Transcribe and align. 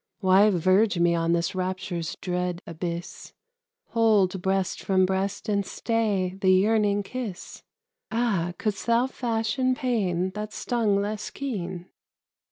Why 0.19 0.49
verge 0.49 0.97
me 0.97 1.13
on 1.13 1.33
this 1.33 1.53
rapture's 1.53 2.15
dread 2.15 2.63
abyss, 2.65 3.33
Hold 3.89 4.41
breast 4.41 4.81
from 4.81 5.05
breast 5.05 5.47
and 5.47 5.63
stay 5.63 6.39
the 6.41 6.49
yearning 6.51 7.03
kiss? 7.03 7.61
Ah, 8.11 8.53
couldst 8.57 8.87
thou 8.87 9.05
fashion 9.05 9.75
pain 9.75 10.31
that 10.31 10.53
stung 10.53 10.99
less 11.03 11.29
keen? 11.29 11.87